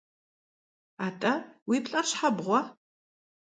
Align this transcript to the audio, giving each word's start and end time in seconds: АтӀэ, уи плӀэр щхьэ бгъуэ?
АтӀэ, 1.05 1.33
уи 1.69 1.77
плӀэр 1.85 2.05
щхьэ 2.09 2.29
бгъуэ? 2.37 2.59